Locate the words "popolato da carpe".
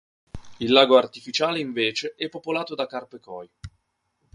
2.31-3.19